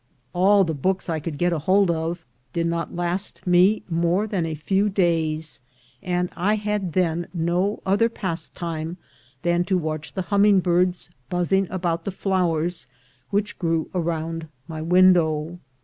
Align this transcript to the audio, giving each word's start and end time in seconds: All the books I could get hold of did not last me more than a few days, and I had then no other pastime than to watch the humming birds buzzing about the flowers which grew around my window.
All 0.33 0.63
the 0.63 0.73
books 0.73 1.09
I 1.09 1.19
could 1.19 1.37
get 1.37 1.53
hold 1.53 1.91
of 1.91 2.25
did 2.53 2.65
not 2.65 2.95
last 2.95 3.45
me 3.45 3.83
more 3.87 4.25
than 4.25 4.47
a 4.47 4.55
few 4.55 4.89
days, 4.89 5.61
and 6.01 6.27
I 6.35 6.55
had 6.55 6.93
then 6.93 7.27
no 7.35 7.83
other 7.85 8.09
pastime 8.09 8.97
than 9.43 9.63
to 9.65 9.77
watch 9.77 10.13
the 10.13 10.23
humming 10.33 10.59
birds 10.59 11.11
buzzing 11.29 11.67
about 11.69 12.03
the 12.05 12.09
flowers 12.11 12.87
which 13.29 13.59
grew 13.59 13.91
around 13.93 14.47
my 14.67 14.81
window. 14.81 15.59